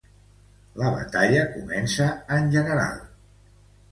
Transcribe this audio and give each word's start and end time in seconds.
La 0.83 0.87
batalla 0.93 1.43
comença 1.57 2.09
en 2.37 2.49
general. 2.57 2.99